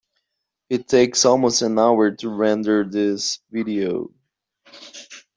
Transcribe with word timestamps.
It 0.67 0.87
takes 0.87 1.25
almost 1.25 1.61
an 1.61 1.77
hour 1.77 2.09
to 2.09 2.29
render 2.29 2.83
this 2.83 3.37
video. 3.51 4.11